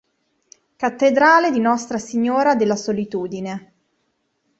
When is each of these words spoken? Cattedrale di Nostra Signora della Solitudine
Cattedrale 0.77 1.51
di 1.51 1.59
Nostra 1.59 1.99
Signora 1.99 2.55
della 2.55 2.75
Solitudine 2.75 3.73